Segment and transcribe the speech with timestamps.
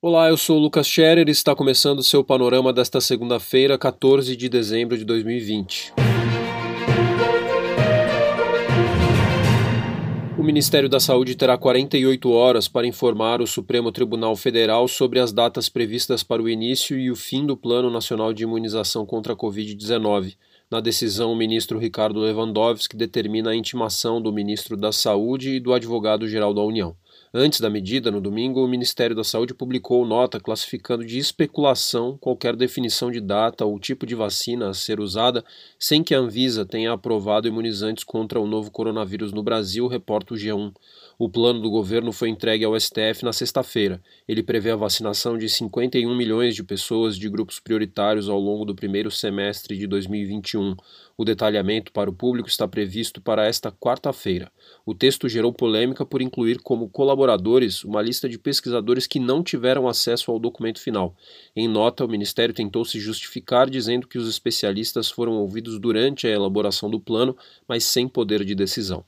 [0.00, 4.36] Olá, eu sou o Lucas Scherer e está começando o seu panorama desta segunda-feira, 14
[4.36, 5.92] de dezembro de 2020.
[10.38, 15.32] O Ministério da Saúde terá 48 horas para informar o Supremo Tribunal Federal sobre as
[15.32, 19.36] datas previstas para o início e o fim do Plano Nacional de Imunização contra a
[19.36, 20.36] Covid-19.
[20.70, 25.72] Na decisão, o ministro Ricardo Lewandowski determina a intimação do ministro da Saúde e do
[25.72, 26.94] advogado-geral da União.
[27.32, 32.56] Antes da medida, no domingo, o Ministério da Saúde publicou nota classificando de especulação qualquer
[32.56, 35.44] definição de data ou tipo de vacina a ser usada
[35.78, 40.38] sem que a Anvisa tenha aprovado imunizantes contra o novo coronavírus no Brasil, reporta o
[40.38, 40.72] G1.
[41.18, 44.00] O plano do governo foi entregue ao STF na sexta-feira.
[44.26, 48.74] Ele prevê a vacinação de 51 milhões de pessoas de grupos prioritários ao longo do
[48.74, 50.76] primeiro semestre de 2021.
[51.16, 54.50] O detalhamento para o público está previsto para esta quarta-feira.
[54.86, 59.88] O texto gerou polêmica por incluir como colaboradores uma lista de pesquisadores que não tiveram
[59.88, 61.16] acesso ao documento final.
[61.54, 66.30] Em nota, o Ministério tentou se justificar dizendo que os especialistas foram ouvidos durante a
[66.30, 69.04] elaboração do plano, mas sem poder de decisão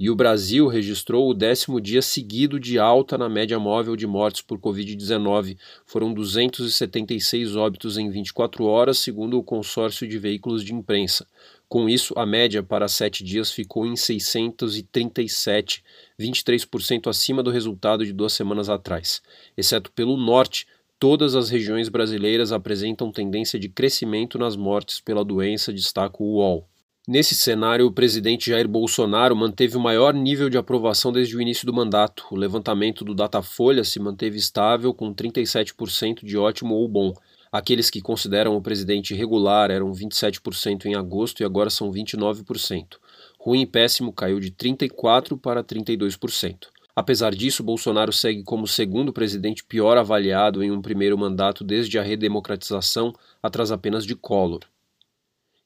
[0.00, 4.40] e o Brasil registrou o décimo dia seguido de alta na média móvel de mortes
[4.40, 5.58] por Covid-19.
[5.84, 11.26] Foram 276 óbitos em 24 horas, segundo o consórcio de veículos de imprensa.
[11.68, 15.84] Com isso, a média para sete dias ficou em 637,
[16.18, 19.20] 23% acima do resultado de duas semanas atrás.
[19.54, 20.66] Exceto pelo norte,
[20.98, 26.69] todas as regiões brasileiras apresentam tendência de crescimento nas mortes pela doença, destaca o UOL.
[27.08, 31.66] Nesse cenário, o presidente Jair Bolsonaro manteve o maior nível de aprovação desde o início
[31.66, 32.26] do mandato.
[32.30, 37.14] O levantamento do Datafolha se manteve estável, com 37% de ótimo ou bom.
[37.50, 42.98] Aqueles que consideram o presidente regular eram 27% em agosto e agora são 29%.
[43.40, 46.68] Ruim e péssimo caiu de 34% para 32%.
[46.94, 52.02] Apesar disso, Bolsonaro segue como segundo presidente pior avaliado em um primeiro mandato desde a
[52.02, 53.12] redemocratização,
[53.42, 54.60] atrás apenas de Collor.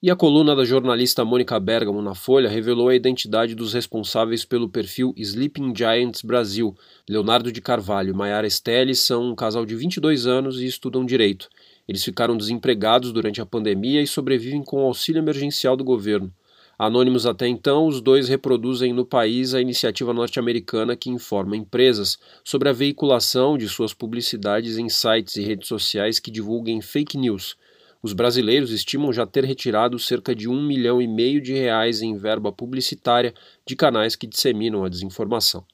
[0.04, 4.68] E a coluna da jornalista Mônica Bergamo na Folha revelou a identidade dos responsáveis pelo
[4.68, 6.76] perfil Sleeping Giants Brasil.
[7.08, 11.48] Leonardo de Carvalho e Maiara Stelli são um casal de 22 anos e estudam direito.
[11.88, 16.30] Eles ficaram desempregados durante a pandemia e sobrevivem com o auxílio emergencial do governo.
[16.78, 22.68] Anônimos até então, os dois reproduzem no país a iniciativa norte-americana que informa empresas sobre
[22.68, 27.56] a veiculação de suas publicidades em sites e redes sociais que divulguem fake news
[28.04, 32.14] os brasileiros estimam já ter retirado cerca de um milhão e meio de reais em
[32.14, 33.32] verba publicitária
[33.66, 35.64] de canais que disseminam a desinformação.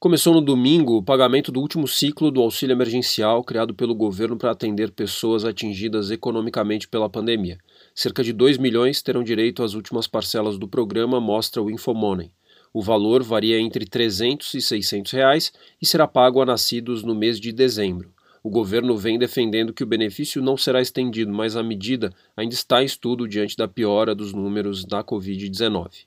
[0.00, 4.50] Começou no domingo o pagamento do último ciclo do auxílio emergencial criado pelo governo para
[4.50, 7.56] atender pessoas atingidas economicamente pela pandemia.
[7.94, 12.32] Cerca de 2 milhões terão direito às últimas parcelas do programa, mostra o Infomoney.
[12.74, 17.38] O valor varia entre 300 e 600 reais e será pago a nascidos no mês
[17.38, 18.15] de dezembro.
[18.46, 22.80] O governo vem defendendo que o benefício não será estendido, mas a medida ainda está
[22.80, 26.04] em estudo diante da piora dos números da Covid-19.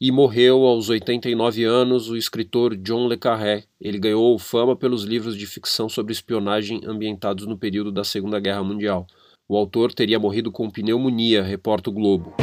[0.00, 3.64] E morreu aos 89 anos o escritor John Le Carré.
[3.78, 8.64] Ele ganhou fama pelos livros de ficção sobre espionagem ambientados no período da Segunda Guerra
[8.64, 9.06] Mundial.
[9.46, 12.34] O autor teria morrido com pneumonia, reporta o Globo.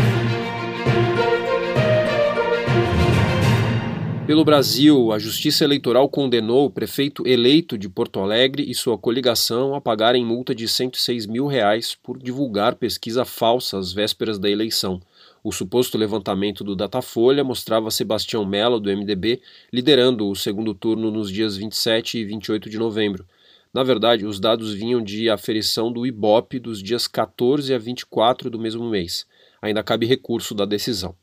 [4.29, 9.73] Pelo Brasil, a Justiça Eleitoral condenou o prefeito eleito de Porto Alegre e sua coligação
[9.73, 15.01] a pagarem multa de 106 mil reais por divulgar pesquisa falsa às vésperas da eleição.
[15.43, 19.41] O suposto levantamento do Datafolha mostrava Sebastião Mello, do MDB,
[19.73, 23.25] liderando o segundo turno nos dias 27 e 28 de novembro.
[23.73, 28.59] Na verdade, os dados vinham de aferição do IBOP dos dias 14 a 24 do
[28.59, 29.25] mesmo mês.
[29.59, 31.15] Ainda cabe recurso da decisão.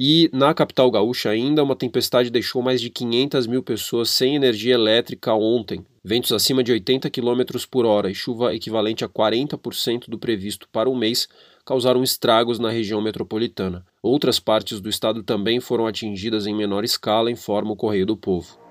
[0.00, 4.74] E na capital gaúcha ainda, uma tempestade deixou mais de 500 mil pessoas sem energia
[4.74, 5.84] elétrica ontem.
[6.04, 10.88] Ventos acima de 80 km por hora e chuva equivalente a 40% do previsto para
[10.88, 11.28] o mês
[11.64, 13.84] causaram estragos na região metropolitana.
[14.00, 18.67] Outras partes do estado também foram atingidas em menor escala, informa o Correio do Povo.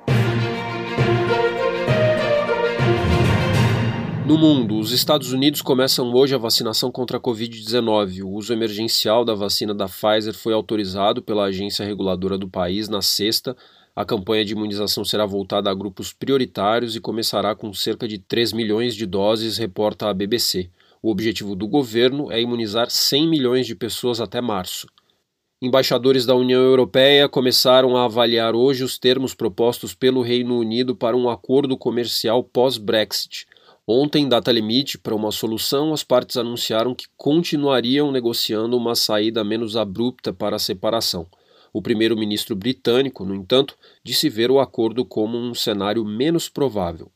[4.27, 8.23] No mundo, os Estados Unidos começam hoje a vacinação contra a Covid-19.
[8.25, 13.01] O uso emergencial da vacina da Pfizer foi autorizado pela agência reguladora do país na
[13.01, 13.55] sexta.
[13.95, 18.51] A campanha de imunização será voltada a grupos prioritários e começará com cerca de 3
[18.51, 20.69] milhões de doses, reporta a BBC.
[21.01, 24.87] O objetivo do governo é imunizar 100 milhões de pessoas até março.
[25.61, 31.15] Embaixadores da União Europeia começaram a avaliar hoje os termos propostos pelo Reino Unido para
[31.15, 33.47] um acordo comercial pós-Brexit.
[33.89, 39.77] Ontem, data limite para uma solução, as partes anunciaram que continuariam negociando uma saída menos
[39.77, 41.25] abrupta para a separação.
[41.71, 47.09] O primeiro-ministro britânico, no entanto, disse ver o acordo como um cenário menos provável.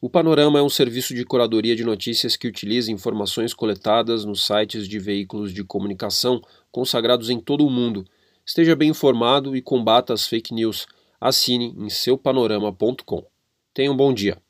[0.00, 4.86] O Panorama é um serviço de curadoria de notícias que utiliza informações coletadas nos sites
[4.86, 6.40] de veículos de comunicação
[6.70, 8.06] consagrados em todo o mundo.
[8.46, 10.86] Esteja bem informado e combata as fake news.
[11.20, 13.24] Assine em seupanorama.com.
[13.74, 14.40] Tenha um bom dia.